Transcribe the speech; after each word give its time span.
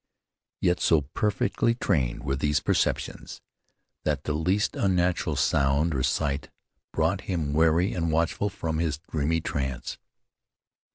Yet 0.61 0.79
so 0.79 1.01
perfectly 1.01 1.75
trained 1.75 2.23
were 2.23 2.35
these 2.35 2.59
perceptions 2.59 3.39
that 4.03 4.23
the 4.23 4.33
least 4.33 4.75
unnatural 4.75 5.35
sound 5.35 5.93
or 5.93 6.01
sight 6.01 6.49
brought 6.91 7.21
him 7.29 7.53
wary 7.53 7.93
and 7.93 8.11
watchful 8.11 8.49
from 8.49 8.79
his 8.79 8.97
dreamy 8.97 9.41
trance. 9.41 9.99